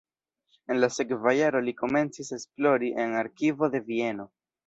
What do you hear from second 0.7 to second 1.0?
En la